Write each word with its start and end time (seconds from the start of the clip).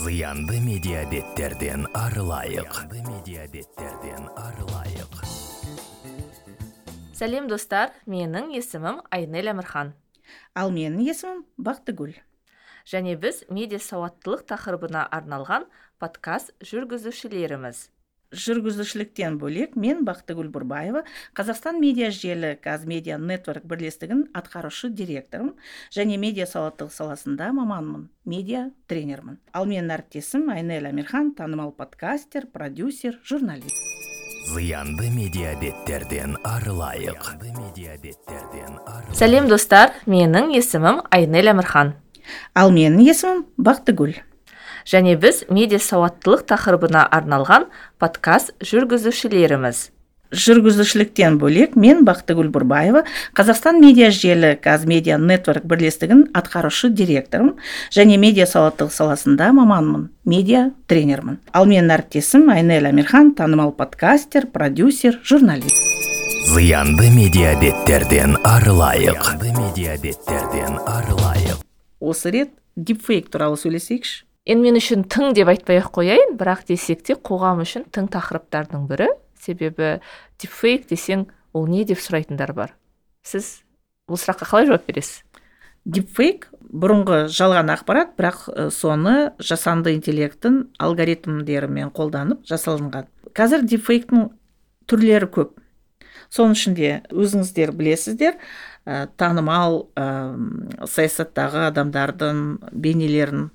зиянды 0.00 0.56
медиабеттерден 0.64 1.84
арылайық. 1.92 2.72
Зиянды 2.72 3.00
медиабеттерден 3.04 4.30
арылайық. 4.32 5.18
Сәлем 7.12 7.50
достар. 7.52 7.92
Менің 8.08 8.48
есімім 8.56 9.02
айнель 9.12 9.52
әмірхан. 9.52 9.92
Ал 10.56 10.72
менің 10.72 11.04
есімім 11.04 11.42
бақтыгүл. 11.60 12.14
Және 12.88 13.18
біз 13.20 13.44
медиа 13.52 13.82
сауаттылық 13.84 14.46
тақырыбына 14.48 15.04
арналған 15.04 15.68
подкаст 16.00 16.54
жүргізушілеріміз. 16.64 17.90
Жүргізушіліктен 18.30 19.38
бөлек 19.40 19.74
мен 19.74 20.04
бақтыгүл 20.06 20.50
бұрбаева 20.54 21.02
қазақстан 21.36 21.80
медиа 21.82 22.10
желі 22.14 22.54
қазмедиа 22.62 23.18
нетворк 23.18 23.66
бірлестігінің 23.70 24.30
атқарушы 24.38 24.90
директорымын 24.94 25.56
және 25.94 26.18
медиа 26.22 26.46
сауаттылық 26.50 26.94
саласында 26.94 27.50
маманмын 27.56 28.08
медиа 28.24 28.68
тренермін. 28.86 29.40
Ал 29.52 29.66
менің 29.66 29.90
әріптесім 29.96 30.50
айнель 30.54 30.86
амирхан 30.90 31.34
танымал 31.34 31.72
подкастер 31.72 32.46
продюсер 32.46 33.18
журналист. 33.26 33.74
Зиянды 34.50 35.10
медиабеттерден 35.10 36.38
арылайық. 36.46 37.34
Сәлем 39.14 39.50
достар. 39.50 39.92
Менің 40.06 40.54
есімім 40.54 41.02
айнель 41.10 41.52
әмірхан 41.52 41.94
ал 42.54 42.72
менің 42.74 43.02
есімім 43.04 43.44
бақтыгүл. 43.58 44.14
Және 44.90 45.16
біз 45.20 45.44
медиа 45.50 45.78
сауаттылық 45.82 46.44
тақырыбына 46.50 47.06
арналған 47.14 47.68
подкаст 48.02 48.52
жүргізушілеріміз. 48.64 49.90
Жүргізушіліктен 50.30 51.40
бөлек 51.42 51.74
мен 51.74 52.04
бақтыгүл 52.06 52.52
бұрбаева 52.54 53.02
қазақстан 53.34 53.80
медиа 53.82 54.12
желі 54.14 54.52
қазмедиа 54.62 55.16
нетворк 55.18 55.64
бірлестігінің 55.66 56.28
атқарушы 56.38 56.92
директорымын 56.94 57.56
және 57.90 58.18
медиа 58.22 58.46
сауаттылық 58.46 58.94
саласында 58.94 59.50
маманмын 59.58 60.06
медиа 60.22 60.68
тренермін. 60.86 61.40
Ал 61.50 61.66
менің 61.66 61.90
әріптесім 61.96 62.46
айнель 62.54 62.86
амирхан 62.92 63.34
танымал 63.34 63.74
подкастер 63.74 64.46
продюсер 64.46 65.18
журналист. 65.26 65.82
Зиянды 66.54 67.10
медиабеттерден 67.10 68.38
арылайық. 68.46 69.18
Зиянды 69.18 69.50
медиабеттерден 69.58 70.78
арылайық. 70.86 71.58
Осы 71.98 72.30
рет 72.30 72.54
дипфейк 72.76 73.34
туралы 73.34 73.58
сөйлесейікші. 73.58 74.29
Енді 74.50 74.66
мен 74.66 74.78
үшін 74.80 75.04
тың 75.06 75.34
деп 75.36 75.50
айтпай 75.52 75.78
ақ 75.78 75.92
қояйын 75.94 76.36
бірақ 76.38 76.64
десек 76.68 77.04
те 77.06 77.14
қоғам 77.14 77.62
үшін 77.62 77.86
тың 77.94 78.08
тақырыптардың 78.10 78.86
бірі. 78.90 79.10
Себебі 79.40 80.00
дипфейк 80.42 80.88
десең 80.90 81.28
ол 81.54 81.68
не 81.70 81.84
деп 81.86 82.00
сұрайтындар 82.02 82.52
бар. 82.56 82.74
Сіз 83.22 83.60
бұл 84.10 84.18
сұраққа 84.18 84.48
қалай 84.50 84.66
жауап 84.68 84.88
бересіз? 84.88 85.22
Дипфейк 85.86 86.48
бұрынғы 86.60 87.22
жалған 87.32 87.70
ақпарат 87.76 88.16
бірақ 88.18 88.42
соны 88.74 89.30
жасанды 89.38 89.94
интеллекттің 89.96 90.58
алгоритмдерімен 90.82 91.94
қолданып 91.96 92.42
жасалынған. 92.50 93.06
Қазір 93.36 93.64
дипфейктің 93.70 94.28
түрлері 94.90 95.30
көп. 95.30 95.54
Соның 96.30 96.58
ішінде 96.58 96.90
өзіңіздер 97.10 97.72
білесіздер 97.74 98.36
ә, 98.86 99.08
танымал 99.18 99.88
ә, 99.98 100.36
саясаттағы 100.86 101.64
адамдардың 101.70 102.44
бейнелерін 102.70 103.48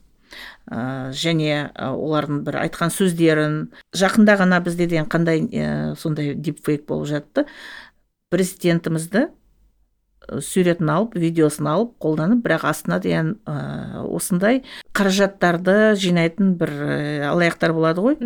ә, 0.71 1.11
және 1.15 1.71
ә, 1.71 1.89
олардың 1.93 2.43
бір 2.47 2.59
айтқан 2.65 2.93
сөздерін 2.93 3.57
жақында 3.95 4.37
ғана 4.41 4.61
бізде 4.65 4.87
деген 4.87 5.09
қандай 5.11 5.45
ә, 5.45 5.95
сондай 5.95 6.35
дипфейк 6.35 6.85
болып 6.87 7.09
жатты. 7.11 7.45
Президентімізді 8.33 9.27
суретін 10.41 10.89
алып 10.89 11.15
видеосын 11.19 11.67
алып 11.69 11.93
қолданып 12.01 12.41
бірақ 12.45 12.65
астына 12.71 12.99
деген 12.99 13.35
ә, 13.45 14.01
осындай 14.05 14.63
қаражаттарды 14.97 15.95
жинайтын 16.01 16.55
бір 16.59 16.71
ә, 16.73 16.97
алаяқтар 17.31 17.73
болады 17.75 18.01
ғой. 18.01 18.17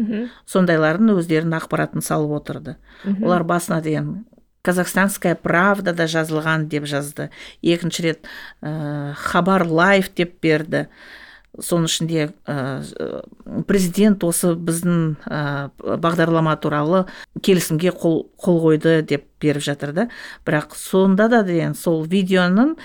Сондайлардың 0.49 1.13
өздерінің 1.17 1.59
ақпаратын 1.59 2.05
салып 2.05 2.37
отырды. 2.39 2.77
Олар 3.21 3.43
басына 3.43 3.81
деген 3.81 4.25
казахстанская 4.61 5.35
правда 5.35 5.93
да 5.93 6.07
жазылған 6.07 6.67
деп 6.69 6.85
жазды. 6.85 7.29
Екінші 7.61 8.03
рет 8.03 8.27
ә, 8.61 9.13
хабар 9.15 9.65
лайв 9.67 10.11
деп 10.15 10.39
берді. 10.41 10.87
Соның 11.65 11.89
ішінде 11.89 12.29
ә, 12.47 12.81
президент 13.67 14.23
осы 14.27 14.53
біздің 14.55 15.01
ә, 15.27 15.41
бағдарлама 15.79 16.55
туралы 16.61 17.05
келісімге 17.45 17.93
қол, 17.95 18.23
қол 18.39 18.61
қойды 18.63 18.99
деп 19.03 19.27
беріп 19.41 19.63
жатыр 19.63 19.93
да. 19.95 20.07
Бірақ 20.47 20.75
сонда 20.75 21.29
да 21.31 21.43
деген 21.47 21.75
сол 21.75 22.03
видеоның 22.09 22.75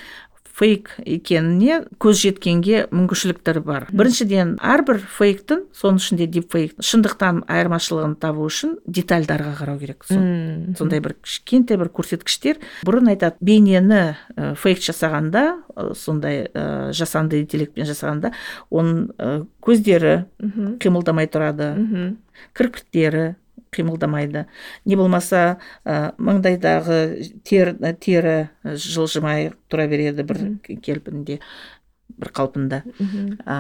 фейк 0.54 0.92
екеніне 1.02 1.80
көз 1.98 2.20
жеткенге 2.22 2.84
мүмкіншіліктер 2.94 3.58
бар. 3.66 3.88
Біріншіден 3.90 4.52
әрбір 4.62 5.00
фейктің 5.16 5.64
соның 5.74 5.98
ішінде 5.98 6.28
дипфейк 6.30 6.76
шындықтан 6.78 7.40
айырмашылығын 7.50 8.14
табу 8.22 8.46
үшін 8.46 8.76
детальдарға 8.86 9.56
қарау 9.58 9.80
керек. 9.82 10.06
Сон- 10.06 10.76
сондай 10.78 11.02
бір 11.02 11.16
кішкентай 11.24 11.76
бір 11.80 11.90
көрсеткіштер. 11.90 12.62
Бұрын 12.86 13.10
айтады 13.10 13.42
бейнені 13.42 14.02
ә, 14.36 14.54
фейк 14.54 14.78
жасағанда 14.78 15.44
ә, 15.74 15.90
сондай 15.98 16.44
ә, 16.54 16.92
жасанды 16.94 17.42
интеллектпен 17.42 17.90
жасағанда 17.90 18.30
оның 18.70 19.08
ә, 19.18 19.32
көздері 19.64 20.24
қимылдамай 20.78 21.26
тұрады. 21.26 21.72
Кірпіктері 22.54 23.34
қимылдамайды. 23.74 24.44
Не 24.86 24.96
болмаса 24.98 25.58
ә, 25.84 26.14
маңдайдағы 26.18 26.98
тер, 27.46 27.74
тері 28.02 28.36
жылжымай 28.64 29.50
тұра 29.70 29.86
береді 29.90 30.26
бір 30.26 30.42
келпінде 30.84 31.40
бір 32.14 32.30
қалпында. 32.34 32.80
Ә, 33.42 33.56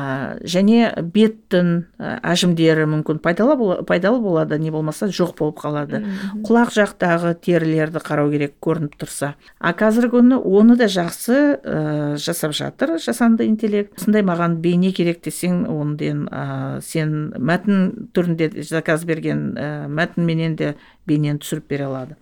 және 0.46 0.92
беттің 1.14 1.70
әжімдері 1.98 2.86
мүмкін 2.92 3.18
пайдалы, 3.24 3.80
пайдалы 3.86 4.20
болады 4.22 4.58
не 4.62 4.70
болмаса 4.70 5.08
жоқ 5.08 5.34
болып 5.40 5.58
қалады. 5.64 6.02
Құлақ 6.46 6.70
жақтағы 6.76 7.34
терілерді 7.42 8.02
қарау 8.04 8.30
керек 8.30 8.54
көрініп 8.64 8.94
тұрса. 9.00 9.34
А 9.58 9.74
қазіргі 9.74 10.14
күні 10.14 10.38
оны 10.38 10.78
да 10.78 10.86
жақсы 10.86 11.38
ә, 11.58 12.16
жасап 12.20 12.54
жатыр 12.54 12.96
жасанды 13.02 13.48
интеллект. 13.48 13.96
Осындай 13.98 14.22
маған 14.22 14.60
бейне 14.62 14.92
керек 14.94 15.24
десең 15.26 15.64
онден 15.72 16.28
ә, 16.30 16.80
сен 16.84 17.32
мәтін 17.34 18.10
түрінде 18.14 18.52
заказ 18.62 19.04
берген 19.08 19.54
ә, 19.58 19.70
мәтінменен 19.90 20.58
де 20.60 20.74
бейнені 21.08 21.42
түсіріп 21.42 21.72
бере 21.74 21.88
алады. 21.90 22.18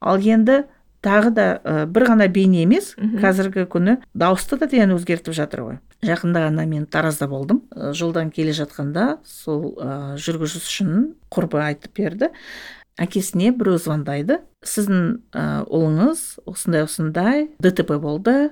Ал 0.00 0.16
енді 0.24 0.64
тағы 1.04 1.30
да 1.34 1.46
ә, 1.64 1.84
бір 1.88 2.06
ғана 2.10 2.26
бейне 2.32 2.64
емес 2.64 2.92
қазіргі 2.98 3.66
күні 3.72 3.96
дауысты 4.12 4.58
да 4.60 4.68
деген 4.70 4.94
өзгертіп 4.96 5.34
жатыр 5.36 5.64
ғой. 5.64 5.78
Жақында 6.04 6.46
ғана 6.48 6.66
мен 6.68 6.84
таразда 6.86 7.28
болдым. 7.28 7.62
Ә, 7.72 7.92
жолдан 7.96 8.30
келе 8.34 8.52
жатқанда 8.56 9.20
сол 9.24 9.74
ә, 9.80 10.16
жүргізушінің 10.20 11.08
құрбы 11.32 11.62
айтып 11.64 11.96
берді. 11.96 12.30
Әкесіне 13.00 13.54
біреу 13.56 13.80
звондайды. 13.80 14.40
Сіздің 14.66 15.04
ә, 15.32 15.44
ұлыңыз 15.64 16.24
осындай 16.48 16.84
осындай 16.84 17.48
дтп 17.64 17.96
болды. 18.02 18.50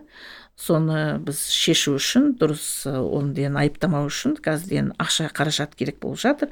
Соны 0.59 1.21
біз 1.23 1.45
шешу 1.55 1.95
үшін 2.01 2.33
дұрыс 2.41 2.89
оны 2.89 3.31
деген 3.37 3.61
айыптамау 3.61 4.09
үшін 4.09 4.35
қазір 4.43 4.73
деген 4.73 4.89
ақша 4.99 5.29
қаражат 5.31 5.77
керек 5.79 6.01
болып 6.03 6.19
жатыр. 6.25 6.51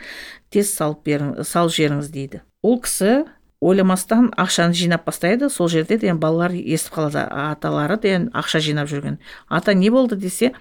Тез 0.54 0.70
салып 0.70 1.02
берің 1.08 1.32
салып 1.42 1.74
жіберіңіз 1.74 2.12
дейді. 2.14 2.44
Ол 2.62 2.78
кісі 2.84 3.24
ойламастан 3.66 4.30
ақшаны 4.38 4.76
жинап 4.78 5.04
бастайды 5.06 5.50
сол 5.50 5.68
жерде 5.68 5.98
деген 5.98 6.20
балалар 6.22 6.54
естіп 6.54 6.98
қалады. 6.98 7.26
Аталары 7.26 7.98
деген 8.00 8.30
ақша 8.34 8.60
жинап 8.62 8.88
жүрген. 8.90 9.18
Ата 9.48 9.74
не 9.74 9.90
болды 9.90 10.16
десе 10.16 10.52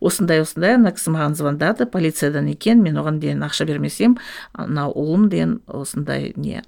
осындай 0.00 0.42
осындай 0.42 0.76
ана 0.78 0.92
кісі 0.94 1.12
маған 1.14 1.36
звондады 1.38 1.86
полициядан 1.90 2.48
екен 2.52 2.82
мен 2.82 2.98
оған 3.00 3.20
дейін 3.22 3.44
ақша 3.46 3.66
бермесем 3.68 4.16
ана 4.52 4.88
ұлым 4.88 5.28
деген 5.32 5.58
осындай 5.66 6.32
не 6.36 6.62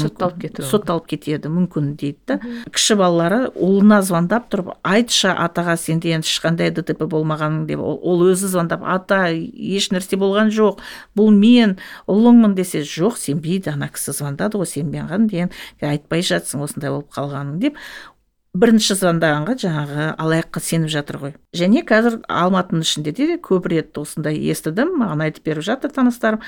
Сотталып 0.00 0.40
кетуі 0.44 0.66
сотталып 0.70 1.08
кетеді 1.10 1.50
мүмкін 1.52 1.94
дейді 2.00 2.16
да. 2.26 2.38
Кіші 2.72 2.96
балалары 3.00 3.50
ұлына 3.54 4.00
звондап 4.06 4.50
тұрып 4.52 4.72
айтшы 4.86 5.32
атаға 5.32 5.76
сенде 5.80 6.14
енді 6.14 6.28
ешқандай 6.30 6.72
дтп 6.74 7.06
болмағаның 7.10 7.66
деп 7.68 7.82
ол, 7.82 7.98
ол 8.02 8.24
өзі 8.30 8.50
звондап 8.50 8.84
ата 8.86 9.28
еш 9.30 9.90
нәрсе 9.94 10.18
болған 10.20 10.52
жоқ 10.54 10.80
бұл 11.18 11.32
мен 11.34 11.76
ұлыңмын 12.10 12.54
десе 12.58 12.84
жоқ 12.86 13.18
сенбейді 13.20 13.74
ана 13.74 13.90
кісі 13.92 14.14
звондады 14.16 14.60
ғой 14.60 14.70
сенбеген 14.70 15.28
деген 15.30 15.52
айтпай 15.80 16.24
жатсың 16.26 16.64
осындай 16.66 16.92
болып 16.92 17.10
қалғаның 17.14 17.58
деп. 17.62 17.78
Бірінші 18.54 18.96
звондағанға 18.98 19.54
жаңағы 19.62 20.06
алаяққа 20.18 20.60
сеніп 20.64 20.90
жатыр 20.90 21.18
ғой. 21.22 21.34
Және 21.54 21.84
қазір 21.86 22.18
алматының 22.26 22.82
ішінде 22.82 23.12
де 23.14 23.36
көп 23.38 23.68
рет 23.70 23.98
осындай 24.00 24.40
естідім 24.50 24.96
маған 24.98 25.22
айтып 25.28 25.46
беріп 25.46 25.66
жатыр 25.66 25.92
таныстарым. 25.94 26.42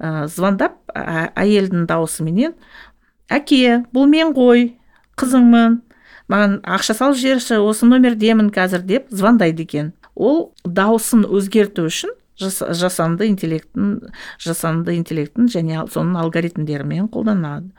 Ә, 0.00 0.26
звондап 0.32 0.78
ә, 0.96 1.28
әйелдің 1.36 1.84
дауысыменен 1.90 2.56
әке 3.28 3.82
бұл 3.92 4.08
мен 4.08 4.32
ғой 4.32 4.72
қызыңмын 5.20 5.82
маған 6.32 6.58
ақша 6.64 6.96
салып 6.96 7.20
жіберші 7.20 7.60
осы 7.60 7.86
номердемін 7.86 8.48
қазір 8.54 8.86
деп 8.88 9.12
звондайды 9.12 9.66
екен. 9.68 9.92
Ол 10.16 10.54
дауысын 10.64 11.26
өзгерту 11.28 11.84
үшін 11.90 12.16
жас- 12.40 12.64
жасанды 12.80 13.28
интеллекттің 13.28 14.08
жасанды 14.40 14.96
интеллекттің 14.96 15.52
және 15.52 15.84
соның 15.92 16.16
алгоритмдерімен 16.24 17.12
қолданады. 17.12 17.72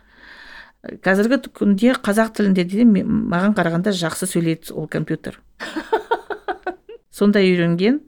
Қазіргі 0.84 1.40
күнде 1.56 1.94
қазақ 2.04 2.34
тілінде 2.38 2.66
де 2.68 2.84
маған 2.84 3.56
қарағанда 3.56 3.94
жақсы 3.96 4.28
сөйлейді 4.28 4.74
ол 4.76 4.88
компьютер. 4.92 5.40
Сондай 7.18 7.48
үйренген 7.54 8.02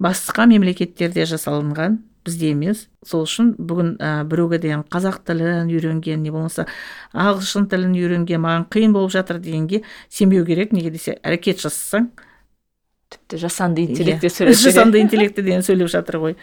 басқа 0.00 0.46
мемлекеттерде 0.48 1.26
жасалынған 1.28 1.98
бізде 2.24 2.54
емес. 2.54 2.86
Сол 3.04 3.26
үшін 3.26 3.52
бүгін 3.58 3.94
ә, 4.00 4.24
біреуге 4.28 4.60
деген 4.62 4.86
қазақ 4.88 5.20
тілін 5.28 5.68
үйренген 5.68 6.24
не 6.24 6.32
болмаса 6.32 6.66
ағылшын 7.12 7.68
тілін 7.68 7.92
үйренген 7.98 8.40
маған 8.40 8.66
қиын 8.72 8.96
болып 8.96 9.12
жатыр 9.12 9.40
дегенге 9.44 9.82
сенбеу 10.08 10.46
керек. 10.48 10.72
Неге 10.72 10.90
десе 10.96 11.18
әрекет 11.20 11.60
жасасаң 11.60 12.08
тіпті 13.10 13.40
жасанды 13.42 13.84
иә, 13.84 14.18
сөйлесе 14.22 14.70
жасанды 14.70 15.02
интеллектіден 15.02 15.64
сөйлеп 15.66 15.90
жатыр 15.92 16.20
ғой. 16.22 16.36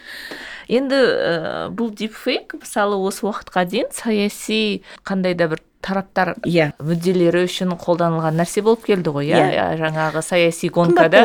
Енді 0.67 0.97
ә, 0.99 1.33
бұл 1.71 1.93
дипфейк 1.95 2.57
мысалы 2.59 2.99
осы 2.99 3.23
уақытқа 3.27 3.63
дейін 3.71 3.91
саяси 3.95 4.83
қандай 5.07 5.37
да 5.39 5.47
бір 5.53 5.63
тараптар 5.87 6.33
иә. 6.43 6.71
мүдделері 6.83 7.45
үшін 7.47 7.71
қолданылған 7.79 8.35
нәрсе 8.41 8.61
болып 8.65 8.83
келді 8.87 9.13
ғой 9.15 9.31
иә? 9.31 9.39
Иә. 9.55 9.67
жаңағы 9.79 10.21
саяси 10.25 10.69
гонкада 10.69 11.23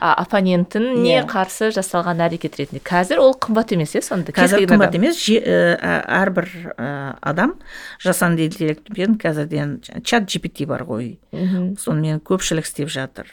оппонентіне 0.00 1.18
Иә. 1.20 1.26
қарсы 1.28 1.70
жасалған 1.74 2.22
әрекет 2.24 2.56
ретінде. 2.58 2.80
Қазір 2.84 3.20
ол 3.22 3.34
қымбат 3.34 3.74
емес 3.74 3.94
иә 3.96 4.02
сонда? 4.04 4.32
Қазір 4.32 4.66
қымбат 4.70 4.94
емес. 4.96 5.18
Ә, 5.28 5.76
ә, 5.76 5.94
әрбір 6.22 6.48
ә, 6.76 7.16
адам 7.20 7.56
жасанды 8.02 8.46
интеллектпен 8.46 9.18
қазірден 9.18 9.80
чат 10.04 10.28
gpt 10.30 10.66
бар 10.66 10.84
ғой. 10.86 11.18
Мхм. 11.34 11.74
сонымен 11.80 12.20
көпшілік 12.22 12.64
істеп 12.68 12.88
жатыр. 12.88 13.26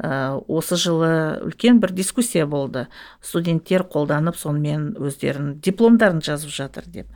Ә, 0.00 0.40
осы 0.48 0.76
жылы 0.80 1.40
үлкен 1.44 1.80
бір 1.80 1.92
дискуссия 1.92 2.46
болды. 2.46 2.86
Студенттер 3.20 3.84
қолданып 3.84 4.36
сонымен 4.36 4.94
өздерінің 4.96 5.60
дипломдарын 5.60 6.22
жазып 6.24 6.50
жатыр 6.50 6.84
деп. 6.86 7.06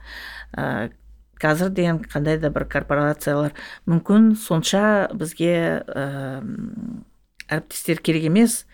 Ә, 0.53 0.91
қазір 1.41 1.71
деген 1.75 2.01
қандай 2.03 2.39
да 2.41 2.51
бір 2.53 2.67
корпорациялар. 2.69 3.55
Мүмкін 3.89 4.33
сонша 4.39 5.09
бізге 5.15 5.53
ә, 5.87 6.41
әріптестер 7.49 8.03
керек 8.03 8.27
емес. 8.29 8.65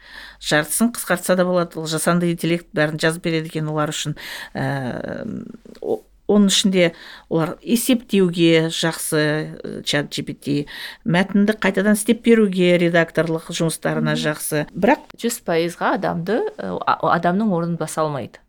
Жартысын 0.44 0.92
қысқартса 0.96 1.38
да 1.38 1.46
болады. 1.48 1.80
Ол 1.80 1.88
жасанды 1.88 2.32
интеллект 2.34 2.68
бәрін 2.76 3.00
жазып 3.02 3.24
береді 3.28 3.54
екен 3.54 3.70
олар 3.72 3.94
үшін. 3.94 4.18
Ә, 4.54 6.02
оның 6.26 6.50
ішінде 6.50 6.90
олар 7.30 7.56
есептеуге 7.62 8.68
жақсы 8.74 9.22
ә, 9.22 9.74
чат 9.86 10.10
gpt 10.10 10.66
мәтінді 11.06 11.58
қайтадан 11.62 11.98
істеп 11.98 12.24
беруге 12.26 12.76
редакторлық 12.82 13.52
жұмыстарына 13.54 14.18
жақсы. 14.20 14.66
Бірақ 14.74 15.14
жүз 15.22 15.42
пайызға 15.46 15.96
адамды 16.00 16.42
адамның 16.58 17.54
орнын 17.54 17.78
баса 17.78 18.02
алмайды. 18.06 18.42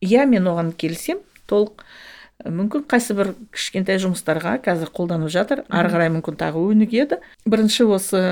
Иә 0.00 0.24
мен 0.30 0.48
оған 0.48 0.72
келісем 0.78 1.20
толық. 1.50 1.84
Мүмкін 2.48 2.84
қайсы 2.88 3.14
бір 3.16 3.32
кішкентай 3.54 4.00
жұмыстарға 4.02 4.56
қазір 4.64 4.90
қолданып 4.94 5.32
жатыр. 5.32 5.64
Ары 5.68 5.90
қарай 5.92 6.10
мүмкін 6.14 6.38
тағы 6.40 6.62
өнігеді 6.72 7.20
бірінші 7.46 7.88
осы 7.92 8.22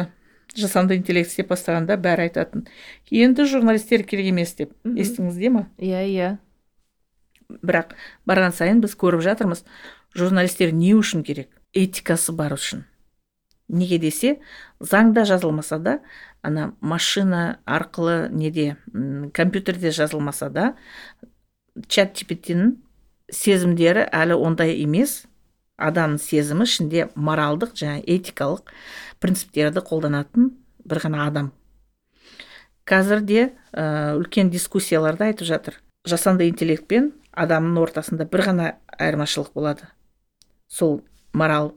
жасанды 0.56 0.96
интеллект 0.96 1.30
істеп 1.30 1.50
бастағанда 1.52 1.98
бәрі 2.00 2.26
айтатын. 2.28 2.66
Енді 3.10 3.46
журналистер 3.50 4.04
керек 4.08 4.30
емес 4.32 4.54
деп. 4.58 4.72
Естіңізде 4.84 5.52
ма 5.52 5.66
иә 5.78 6.02
иә. 6.08 6.30
Бірақ 7.62 7.94
барған 8.26 8.54
сайын 8.56 8.80
біз 8.82 8.96
көріп 8.98 9.22
жатырмыз 9.26 9.64
журналистер 10.16 10.72
не 10.72 10.94
үшін 10.96 11.22
керек? 11.26 11.50
Этикасы 11.76 12.32
бар 12.32 12.56
үшін. 12.56 12.86
Неге 13.68 13.98
десе 13.98 14.38
заңда 14.80 15.24
жазылмаса 15.26 15.78
да 15.78 15.98
ана 16.42 16.72
машина 16.80 17.58
арқылы 17.66 18.28
неде 18.30 18.76
компьютерде 19.34 19.90
жазылмаса 19.90 20.50
да 20.50 20.74
чат 21.88 22.14
gpt 22.14 22.76
сезімдері 23.32 24.06
әлі 24.12 24.38
ондай 24.38 24.76
емес. 24.82 25.24
Адамның 25.76 26.20
сезімі 26.22 26.64
ішінде 26.64 27.08
моралдық 27.14 27.74
және 27.76 28.00
этикалық 28.08 28.70
принциптерді 29.20 29.82
қолданатын 29.84 30.54
бір 30.88 31.02
ғана 31.04 31.26
адам. 31.26 31.50
Қазір 32.88 33.20
де 33.26 33.42
ә, 33.74 34.14
үлкен 34.16 34.48
дискуссияларда 34.48 35.28
айтып 35.28 35.48
жатыр. 35.48 35.80
Жасанды 36.06 36.46
интеллект 36.48 36.86
пен 36.88 37.10
адамның 37.36 37.82
ортасында 37.82 38.24
бір 38.30 38.46
ғана 38.46 38.70
айырмашылық 38.96 39.52
болады. 39.52 39.90
Сол 40.68 41.02
морал 41.34 41.74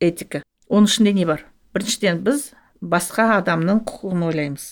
этика. 0.00 0.42
Оның 0.70 0.88
ішінде 0.88 1.12
не 1.12 1.26
бар? 1.28 1.44
Біріншіден 1.74 2.22
біз 2.24 2.52
басқа 2.80 3.34
адамның 3.40 3.84
құқығын 3.84 4.24
ойлаймыз. 4.30 4.70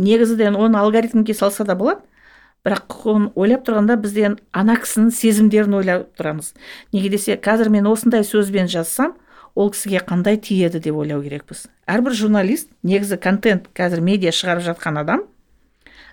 Негізіден 0.00 0.56
оны 0.56 0.80
алгоритмге 0.80 1.34
салса 1.34 1.64
да 1.64 1.76
болады. 1.78 2.04
Бірақ 2.66 2.84
құқығын 2.92 3.26
ойлап 3.40 3.64
тұрғанда 3.64 3.96
бізден 4.00 4.36
ана 4.52 4.76
кісінің 4.80 5.10
сезімдерін 5.16 5.76
ойлап 5.80 6.06
тұрамыз. 6.18 6.52
Неге 6.92 7.08
десе 7.14 7.36
қазір 7.40 7.70
мен 7.72 7.88
осындай 7.88 8.24
сөзбен 8.26 8.68
жазсам 8.68 9.14
ол 9.54 9.70
кісіге 9.72 10.02
қандай 10.06 10.36
тиеді 10.36 10.80
деп 10.80 10.96
ойлау 11.00 11.22
керекпіз. 11.24 11.66
Әрбір 11.88 12.14
журналист 12.14 12.68
негізі 12.82 13.16
контент 13.22 13.70
қазір 13.74 14.04
медиа 14.04 14.32
шығарып 14.34 14.66
жатқан 14.68 15.00
адам 15.00 15.24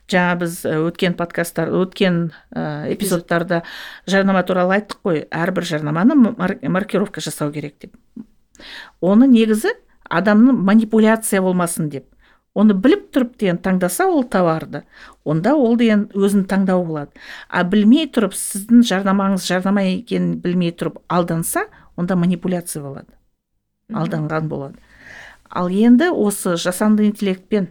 жаңа 0.07 0.38
біз 0.39 0.61
өткен 0.63 1.17
подкасттар 1.19 1.69
өткен 1.75 2.29
ә, 2.55 2.88
эпизодтарда 2.94 3.63
жарнама 4.07 4.44
туралы 4.47 4.79
айттық 4.79 5.03
қой. 5.03 5.25
Әрбір 5.27 5.67
жарнаманы 5.67 6.15
мар- 6.15 6.59
маркировка 6.63 7.19
жасау 7.21 7.51
керек 7.51 7.75
деп. 7.81 7.97
Оны 9.01 9.27
негізі 9.27 9.75
адамның 10.07 10.63
манипуляция 10.63 11.41
болмасын 11.44 11.89
деп. 11.91 12.07
Оны 12.57 12.74
біліп 12.74 13.09
тұрып 13.13 13.36
деген 13.38 13.59
таңдаса 13.62 14.07
ол 14.09 14.24
товарды 14.25 14.83
онда 15.27 15.54
ол 15.56 15.77
деген 15.77 16.07
өзінің 16.18 16.48
таңдауы 16.50 16.86
болады. 16.88 17.12
А 17.50 17.63
білмей 17.63 18.07
тұрып 18.09 18.33
сіздің 18.38 18.81
жарнамаңыз 18.89 19.45
жарнама 19.45 19.83
екенін 19.92 20.39
білмей 20.42 20.74
тұрып 20.74 20.98
алданса 21.07 21.68
онда 21.95 22.18
манипуляция 22.18 22.81
болады. 22.83 23.13
Алданған 23.94 24.50
болады. 24.50 24.81
Ал 25.50 25.69
енді 25.69 26.09
осы 26.12 26.57
жасанды 26.57 27.07
интеллектпен 27.07 27.69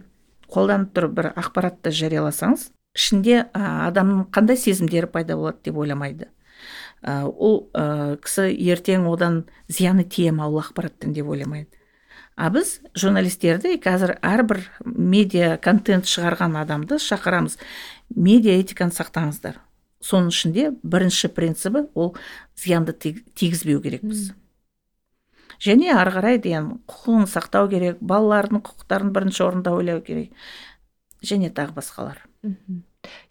қолданып 0.49 0.95
тұрып 0.95 1.13
бір 1.19 1.31
ақпаратты 1.35 1.91
жарияласаңыз 1.93 2.69
ішінде 2.97 3.43
адамның 3.53 4.27
қандай 4.33 4.57
сезімдері 4.57 5.11
пайда 5.11 5.37
болады 5.37 5.67
деп 5.67 5.77
ойламайды. 5.77 6.31
Ол 7.03 7.67
ә, 7.77 8.17
кісі 8.23 8.49
ертең 8.73 9.05
одан 9.11 9.43
зияны 9.69 10.03
тие 10.03 10.31
ма 10.31 10.47
ол 10.49 10.61
ақпараттан 10.63 11.13
деп 11.13 11.29
ойламайды. 11.29 11.76
А 12.35 12.49
біз 12.53 12.81
журналистерді 12.95 13.75
қазір 13.81 14.17
әрбір 14.21 14.61
медиа 14.85 15.57
контент 15.57 16.05
шығарған 16.05 16.57
адамды 16.61 16.99
шақырамыз. 17.01 17.57
Медиа 18.15 18.57
этиканы 18.61 18.93
сақтаңыздар. 18.93 19.57
Соның 20.03 20.29
ішінде 20.29 20.71
бірінші 20.83 21.31
принцибі 21.33 21.87
ол 21.95 22.15
зиянды 22.55 22.93
тиг- 22.93 23.23
тигізбеу 23.33 23.81
керекпіз. 23.81 24.31
Және 25.57 25.89
ары 25.97 26.13
қарай 26.13 26.37
деген 26.37 26.75
құқығын 26.85 27.25
сақтау 27.31 27.69
керек 27.71 27.97
балалардың 28.01 28.61
құқықтарын 28.61 29.09
бірінші 29.15 29.43
орында 29.47 29.73
ойлау 29.73 30.03
керек 30.05 30.31
және 31.25 31.49
тағы 31.49 31.73
басқалар. 31.79 32.21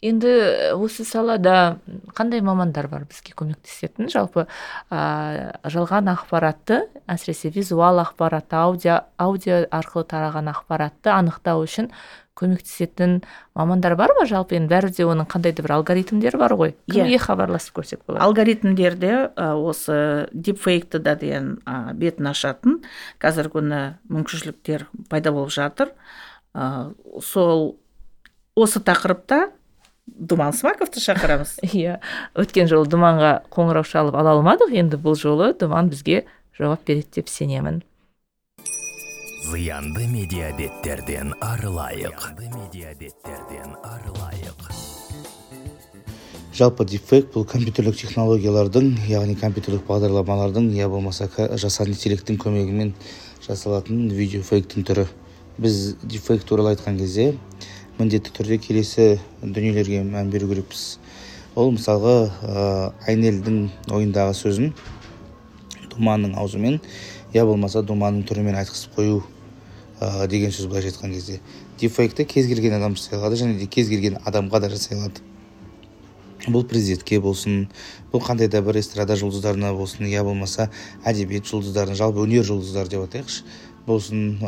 Енді 0.01 0.33
осы 0.75 1.05
салада 1.07 1.79
қандай 2.17 2.41
мамандар 2.41 2.87
бар 2.91 3.07
бізге 3.09 3.35
көмектесетін 3.37 4.11
жалпы 4.13 4.47
ә, 4.91 5.57
жалған 5.63 6.11
ақпаратты 6.13 6.83
әсіресе 7.07 7.51
визуал 7.55 8.01
ақпаратты 8.03 8.59
аудио, 8.59 9.01
аудио 9.17 9.65
арқылы 9.71 10.07
тараған 10.07 10.51
ақпаратты 10.53 11.13
анықтау 11.13 11.65
үшін 11.65 11.91
көмектесетін 12.37 13.21
мамандар 13.57 13.95
бар 13.97 14.13
ма? 14.17 14.27
Жалпы 14.29 14.57
енді 14.57 14.69
бәрі 14.71 14.91
де 14.93 15.07
оның 15.07 15.27
қандай 15.31 15.55
да 15.57 15.65
бір 15.65 15.77
алгоритмдері 15.79 16.39
бар 16.39 16.53
ғой. 16.59 16.73
Иә. 16.87 16.93
кімге 16.93 17.19
хабарласып 17.23 17.79
көрсек 17.79 18.03
болады? 18.05 18.23
Алгоритмдерде 18.25 19.11
ә, 19.33 19.49
осы 19.57 20.29
дипфейкті 20.33 21.01
да 21.01 21.15
деген 21.17 21.57
ә, 21.65 21.93
бетін 21.97 22.29
ашатын. 22.31 22.81
Қазіргі 23.23 23.57
күні 23.57 23.81
мүмкіншіліктер 24.13 24.87
пайда 25.09 25.33
болып 25.33 25.53
жатыр. 25.55 25.93
Ә, 26.53 26.93
сол 27.25 27.79
осы 28.55 28.81
тақырыпта 28.85 29.47
думан 30.07 30.53
смаковты 30.53 30.99
шақырамыз. 31.03 31.59
Иә 31.67 31.99
өткен 32.35 32.71
жолы 32.71 32.87
думанға 32.89 33.43
қоңырау 33.53 33.85
шалып 33.85 34.15
ала 34.15 34.37
алмадық. 34.37 34.73
Енді 34.73 34.97
бұл 34.97 35.19
жолы 35.19 35.53
думан 35.53 35.91
бізге 35.91 36.25
жауап 36.57 36.87
береді 36.87 37.19
деп 37.19 37.29
сенемін. 37.29 37.83
Зиянды 39.47 40.07
медиабеттерден 40.11 41.33
арылайық. 41.39 42.31
Медиабеттерден 42.39 43.77
арылайық. 43.83 44.71
Жалпы 46.57 46.87
дипфейк 46.89 47.29
бұл 47.35 47.45
компьютерлік 47.45 47.95
технологиялардың 47.99 48.89
яғни 49.07 49.35
компьютерлік 49.37 49.83
бағдарламалардың 49.85 50.71
я 50.73 50.89
болмаса 50.89 51.29
жасанды 51.29 51.93
интеллекттің 51.93 52.39
көмегімен 52.41 52.95
жасалатын 53.45 54.07
видеофейктің 54.09 54.87
түрі. 54.89 55.05
Біз 55.61 55.95
дипфейк 56.01 56.43
туралы 56.49 56.73
айтқан 56.73 56.97
кезде 56.97 57.35
міндетті 57.97 58.33
түрде 58.37 58.57
келесі 58.61 59.05
дүниелерге 59.41 60.03
мән 60.05 60.29
беру 60.29 60.49
керекпіз. 60.51 60.99
Ол 61.57 61.71
мысалға 61.73 62.15
ә, 62.29 62.65
айнелдің 63.09 63.63
ойындағы 63.89 64.35
сөзін 64.37 64.73
думанның 65.95 66.35
аузымен 66.37 66.77
я 67.33 67.45
болмаса 67.49 67.81
думанның 67.81 68.27
түрімен 68.29 68.59
айтқызып 68.61 68.93
қою 68.99 69.23
ә, 69.99 70.27
деген 70.29 70.53
сөз 70.53 70.69
былайша 70.69 70.93
айтқан 70.93 71.15
кезде. 71.15 71.39
Дипфейкті 71.79 72.27
кез 72.29 72.45
келген 72.51 72.77
адам 72.77 72.95
жасай 72.95 73.17
алады 73.17 73.41
және 73.41 73.57
де 73.57 73.65
кез 73.65 73.89
келген 73.89 74.19
адамға 74.25 74.61
да 74.61 74.69
жасай 74.69 74.99
алады 74.99 75.25
бұл 76.45 76.67
президентке 76.69 77.19
болсын 77.19 77.65
бұл 78.11 78.21
қандай 78.23 78.47
да 78.47 78.61
бір 78.61 78.77
эстрада 78.79 79.17
жұлдыздарына 79.19 79.73
болсын 79.75 80.05
я 80.07 80.23
болмаса 80.23 80.69
әдебиет 81.03 81.49
жұлдыздарына 81.49 81.97
жалпы 81.97 82.23
өнер 82.23 82.45
жұлдыздары 82.47 82.93
деп 82.93 83.07
айтайықшы 83.07 83.43
болсын 83.87 84.39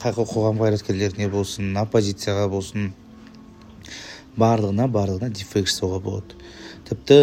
қай 0.00 0.14
қоғам 0.16 0.60
қайраткерлеріне 0.62 1.28
болсын 1.32 1.76
оппозицияға 1.82 2.48
болсын 2.52 2.94
барлығына 4.40 4.88
барлығына 4.92 5.32
дипфейк 5.32 5.68
жасауға 5.70 6.00
болады. 6.04 6.36
Тіпті 6.86 7.16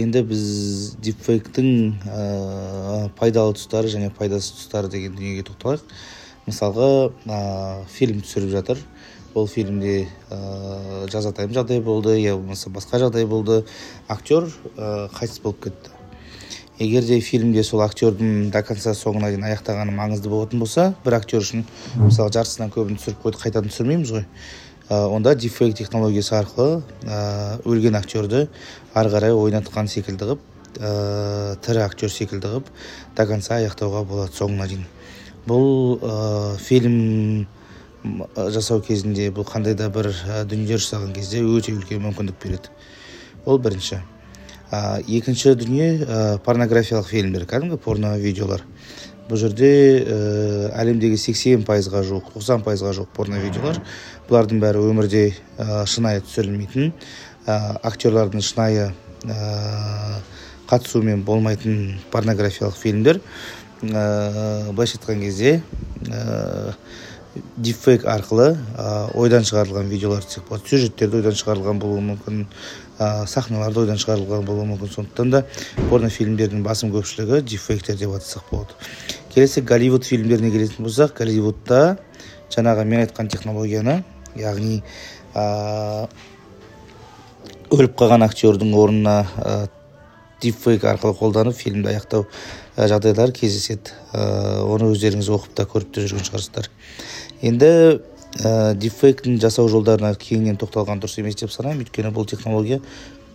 енді 0.00 0.22
біз 0.30 0.44
дипфейктің 1.04 1.68
ә, 2.08 3.08
пайдалы 3.18 3.52
тұстары 3.58 3.90
және 3.92 4.08
пайдасыз 4.16 4.62
тұстары 4.62 4.88
деген 4.92 5.12
дүниеге 5.18 5.44
тоқталайық. 5.50 5.84
Мысалға 6.46 6.88
ә, 7.26 7.40
фильм 7.92 8.22
түсіріп 8.24 8.54
жатыр. 8.54 8.80
Ол 9.34 9.46
фильмде 9.46 10.08
ә, 10.30 11.06
жазатайым 11.12 11.52
жағдай 11.52 11.84
болды 11.84 12.16
я 12.16 12.36
болмаса 12.38 12.72
басқа 12.72 13.02
жағдай 13.04 13.28
болды. 13.28 13.64
Актер 14.08 14.48
ә, 14.48 15.10
қайтыс 15.12 15.42
болып 15.44 15.66
кетті. 15.68 15.99
Егер 16.80 17.04
де 17.04 17.20
фильмде 17.20 17.62
сол 17.62 17.82
актердің 17.84 18.50
до 18.50 18.62
конца 18.64 18.94
соңына 18.96 19.28
дейін 19.28 19.44
аяқтағаны 19.50 19.92
маңызды 19.92 20.30
болатын 20.32 20.62
болса 20.62 20.86
бір 21.04 21.18
актер 21.18 21.44
үшін 21.44 21.66
мысалы 22.00 22.32
жартысынан 22.32 22.72
көбін 22.72 22.96
түсіріп 22.96 23.20
қойды 23.26 23.40
қайтадан 23.42 23.68
түсірмейміз 23.68 24.12
ғой. 24.14 24.24
Ә, 24.88 25.04
онда 25.12 25.34
дипфейк 25.34 25.76
технологиясы 25.76 26.32
арқылы 26.38 26.80
ә, 27.04 27.60
өлген 27.68 27.98
актерді 28.00 28.46
ары 28.94 29.12
қарай 29.12 29.36
ойнатқан 29.36 29.90
секілді 29.92 30.24
қылып 30.24 30.40
ә, 30.80 31.56
тірі 31.66 31.84
актер 31.84 32.10
секілді 32.10 32.48
қылып 32.48 32.70
до 33.16 33.26
конца 33.28 33.58
аяқтауға 33.60 34.02
болады 34.08 34.32
соңына 34.38 34.66
дейін. 34.70 34.86
Бұл 35.46 36.00
ә, 36.00 36.56
фильм 36.64 37.46
жасау 38.36 38.80
кезінде 38.80 39.28
бұл 39.28 39.44
қандай 39.44 39.76
да 39.76 39.90
бір 39.92 40.08
дүниелер 40.48 40.80
жасаған 40.80 41.12
кезде 41.12 41.44
өте 41.44 41.76
үлкен 41.76 42.00
мүмкіндік 42.08 42.40
береді. 42.42 42.72
Ол 43.44 43.60
бірінші. 43.60 44.00
Екінші 44.70 45.54
дүние 45.58 45.90
ә, 46.04 46.38
порнографиялық 46.44 47.08
фильмдер 47.10 47.46
кәдімгі 47.50 47.78
порно 47.82 48.14
видеолар 48.18 48.62
бұл 49.30 49.38
жерде 49.40 49.70
ә, 50.02 50.18
әлемдегі 50.82 51.18
80 51.18 51.66
пайызға 51.66 52.04
жуық 52.06 52.32
90 52.36 52.66
пайызға 52.66 52.94
жуық 52.98 53.10
порно 53.16 53.40
видеолар 53.42 53.80
бұлардың 54.28 54.62
бәрі 54.62 54.84
өмірде 54.92 55.24
ә, 55.58 55.84
шынайы 55.90 56.22
түсірілмейтін 56.26 56.92
ә, 57.46 57.58
актерлардың 57.82 58.44
шынайы 58.46 58.90
ә, 59.24 60.20
қатысуымен 60.70 61.24
болмайтын 61.26 61.98
порнографиялық 62.12 62.76
фильмдер. 62.78 63.20
Ә, 63.82 64.70
былайша 64.70 64.98
айтқан 65.00 65.22
кезде 65.24 65.62
дипфейк 67.34 68.04
арқылы 68.10 68.56
ойдан 69.14 69.44
шығарылған 69.46 69.90
видеолар 69.90 70.24
десек 70.24 70.48
болады 70.48 70.68
сюжеттерді 70.68 71.20
ойдан 71.20 71.36
шығарылған 71.38 71.78
болуы 71.82 72.02
мүмкін 72.08 72.40
ә, 72.98 73.26
сахналарды 73.30 73.84
ойдан 73.84 74.00
шығарылған 74.02 74.44
болуы 74.48 74.66
мүмкін. 74.72 74.90
Сондықтан 74.96 75.30
да 75.30 75.44
порнофильмдердің 75.90 76.64
басым 76.66 76.90
көпшілігі 76.94 77.42
дипфейктер 77.46 77.96
деп 78.00 78.16
атасақ 78.18 78.50
болады. 78.50 78.74
Келесі 79.34 79.62
голливуд 79.62 80.04
фильмдеріне 80.04 80.50
келетін 80.50 80.84
болсақ 80.84 81.14
голливудта 81.22 81.98
жаңағы 82.50 82.84
мен 82.84 83.04
айтқан 83.06 83.30
технологияны 83.30 84.00
яғни 84.36 84.82
ә, 85.34 86.08
өліп 87.70 87.94
қалған 87.94 88.26
актердің 88.26 88.74
орнына 88.74 89.20
дипфейк 90.42 90.84
арқылы 90.88 91.16
қолданып 91.18 91.56
фильмді 91.56 91.92
аяқтау 91.92 92.26
ә, 92.76 92.88
жағдайлары 92.90 93.34
кездеседі. 93.36 93.94
Ә, 94.12 94.62
оны 94.64 94.90
өздеріңіз 94.94 95.30
оқып 95.36 95.54
та 95.58 95.66
көріп 95.68 95.94
те 95.94 96.06
жүрген 96.06 96.26
шығарсыздар. 96.28 96.70
Енді 97.42 97.70
ә, 98.40 98.74
дипфейктің 98.80 99.40
жасау 99.42 99.68
жолдарына 99.72 100.14
кеңінен 100.18 100.58
тоқталған 100.60 101.02
дұрыс 101.02 101.20
емес 101.20 101.38
деп 101.40 101.52
санаймын. 101.52 101.84
Өйткені 101.86 102.12
бұл 102.16 102.28
технология 102.30 102.80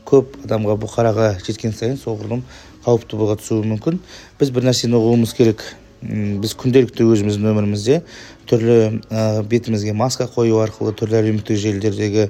көп 0.06 0.38
адамға 0.46 0.78
бұқараға 0.84 1.32
жеткен 1.46 1.74
сайын 1.74 1.98
соғұрлым 2.02 2.46
қауіпті 2.86 3.18
болға 3.18 3.40
түсуі 3.42 3.66
мүмкін. 3.72 4.00
Біз 4.40 4.54
бір 4.54 4.70
нәрсені 4.70 5.00
ұғуымыз 5.00 5.34
керек. 5.38 5.64
Біз 6.02 6.54
күнделікті 6.60 7.08
өзіміздің 7.08 7.50
өмірімізде 7.52 8.02
түрлі 8.50 9.02
ә, 9.10 9.42
бетімізге 9.48 9.94
маска 9.98 10.28
қою 10.30 10.60
арқылы 10.62 10.94
түрлі 10.98 11.18
әлеуметтік 11.22 11.58
желілердегі 11.58 12.28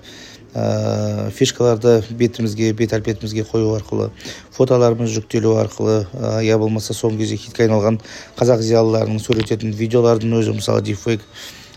ә, 0.55 1.29
фишкаларды 1.35 1.97
бетімізге 2.15 2.71
бет 2.77 2.95
әлпетімізге 2.95 3.43
қою 3.49 3.73
арқылы 3.75 4.09
фотоларымыз 4.55 5.11
жүктелу 5.17 5.57
арқылы 5.59 6.05
ә, 6.13 6.57
болмаса 6.57 6.95
соңғы 6.95 7.25
кезде 7.25 7.41
хитке 7.41 7.65
айналған 7.67 7.99
қазақ 8.39 8.63
зиялыларының 8.63 9.19
сөйлететін 9.19 9.75
видеолардың 9.75 10.39
өзі 10.39 10.55
мысалы 10.55 10.85
дипфейк. 10.85 11.25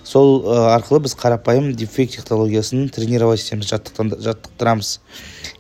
Сол 0.05 0.47
арқылы 0.49 1.03
біз 1.05 1.17
қарапайым 1.19 1.73
дипфейк 1.77 2.15
технологиясын 2.15 2.89
тренировать 2.89 3.43
етеміз 3.43 3.69
жаттықтырамыз. 3.69 4.95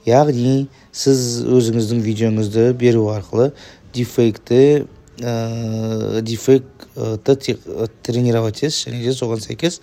Яғни 0.07 0.69
сіз 0.93 1.43
өзіңіздің 1.45 2.01
видеоңызды 2.07 2.71
беру 2.79 3.11
арқылы 3.13 3.51
дипфейкті 3.93 4.87
ә, 5.21 6.21
дипфейкті 6.23 7.59
тренировать 8.03 8.63
етесіз 8.63 8.89
және 8.89 9.03
де 9.05 9.15
соған 9.15 9.43
сәйкес 9.43 9.81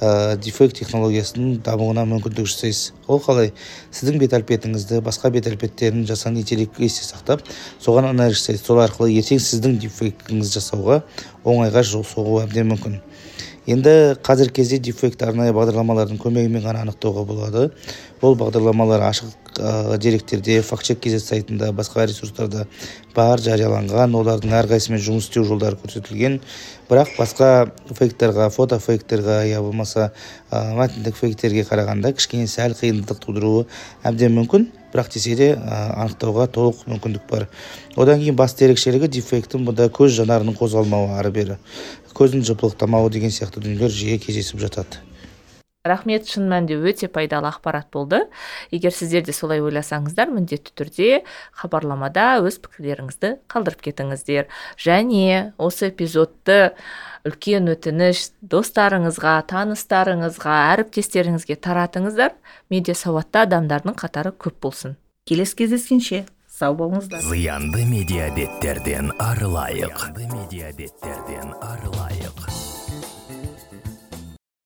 ә, 0.00 0.36
дефект 0.40 0.78
технологиясының 0.80 1.60
дамуына 1.64 2.06
мүмкіндік 2.08 2.48
жасайсыз. 2.48 2.94
Ол 3.06 3.20
қалай? 3.20 3.52
Сіздің 3.92 4.18
бет 4.22 4.36
әлпетіңізді 4.38 5.02
басқа 5.04 5.30
бет 5.30 5.48
әлпеттерін 5.50 6.06
жасанды 6.08 6.40
интеллект 6.44 6.80
есте 6.80 7.04
сақтап 7.04 7.44
соған 7.80 8.10
анализ 8.10 8.40
жасайды. 8.40 8.62
Сол 8.64 8.80
арқылы 8.80 9.12
ертең 9.20 9.40
сіздің 9.44 9.78
дефектіңізді 9.84 10.56
жасауға 10.60 11.02
оңайға 11.44 11.84
жол 11.84 12.04
соғуы 12.08 12.44
әбден 12.46 12.72
мүмкін. 12.72 13.00
Енді 13.70 14.16
қазіргі 14.24 14.62
кезде 14.62 14.78
дефект 14.80 15.20
арнайы 15.22 15.52
бағдарламалардың 15.54 16.18
көмегімен 16.18 16.64
ғана 16.64 16.86
анықтауға 16.86 17.26
болады. 17.28 17.68
Ол 18.24 18.34
бағдарламалар 18.40 19.04
ашық 19.10 19.36
деректерде 19.58 20.60
факт 20.62 20.84
чек 20.86 21.04
сайтында 21.20 21.72
басқа 21.72 22.06
ресурстарда 22.06 22.66
бар 23.14 23.40
жарияланған. 23.42 24.14
Олардың 24.14 24.54
әрқайсысымен 24.60 25.00
жұмыс 25.02 25.28
істеу 25.28 25.44
жолдары 25.44 25.78
көрсетілген. 25.80 26.40
Бірақ 26.90 27.16
басқа 27.18 27.70
фейктерға 27.98 28.50
фото 28.50 28.78
фейктерға 28.78 29.42
я 29.48 29.60
болмаса 29.62 30.12
ә, 30.50 30.74
мәтіндік 30.78 31.18
фейктерге 31.18 31.64
қарағанда 31.68 32.12
кішкене 32.14 32.46
сәл 32.50 32.74
қиындық 32.78 33.20
тудыруы 33.24 33.66
әбден 34.02 34.34
мүмкін. 34.38 34.70
Бірақ 34.94 35.12
десе 35.14 35.36
де 35.38 35.52
анықтауға 35.54 36.48
толық 36.50 36.86
мүмкіндік 36.90 37.28
бар. 37.30 37.46
Одан 37.96 38.18
кейін 38.22 38.38
басты 38.38 38.66
ерекшелігі 38.66 39.10
дефекттің 39.18 39.68
бұнда 39.68 39.86
көз 39.94 40.16
жанарының 40.18 40.58
қозғалмауы 40.58 41.14
ары 41.18 41.30
бері. 41.30 41.60
Көздің 42.14 42.42
жыпылықтамауы 42.48 43.10
деген 43.14 43.30
сияқты 43.30 43.62
дүниелер 43.62 43.94
жиі 43.94 44.18
кездесіп 44.18 44.58
жатады. 44.66 44.98
Рахмет 45.84 46.28
шын 46.28 46.44
мәнінде 46.50 46.76
өте 46.76 47.08
пайдалы 47.08 47.48
ақпарат 47.48 47.88
болды. 47.92 48.26
Егер 48.70 48.92
сіздер 48.92 49.24
де 49.24 49.32
солай 49.32 49.62
ойласаңыздар 49.64 50.28
міндетті 50.28 50.74
түрде 50.76 51.22
хабарламада 51.56 52.42
өз 52.44 52.58
пікірлеріңізді 52.60 53.30
қалдырып 53.48 53.80
кетіңіздер. 53.88 54.50
Және 54.76 55.54
осы 55.56 55.88
эпизодты 55.88 56.74
үлкен 57.24 57.72
өтініш 57.72 58.28
достарыңызға 58.44 59.38
таныстарыңызға 59.48 60.58
әріптестеріңізге 60.76 61.56
таратыңыздар. 61.64 62.36
Медиа 62.68 62.94
сауатты 62.94 63.46
адамдардың 63.46 63.96
қатары 63.96 64.36
көп 64.36 64.60
болсын. 64.60 64.98
Келесі 65.24 65.62
кездескенше 65.64 66.26
сау 66.44 66.76
болыңыздар. 66.76 67.24
Зиянды 67.24 67.88
медиа 67.88 68.28
арылайық. 69.16 69.96
Арылайық. 71.72 72.19